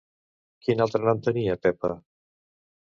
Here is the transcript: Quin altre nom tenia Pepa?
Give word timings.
Quin 0.67 0.81
altre 0.87 1.03
nom 1.05 1.23
tenia 1.29 1.59
Pepa? 1.69 1.95